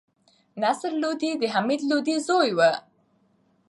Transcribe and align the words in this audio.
نصر 0.61 0.91
لودي 1.01 1.31
د 1.37 1.43
حمید 1.53 1.81
لودي 1.89 2.15
زوی 2.27 2.51
وو. 2.57 2.71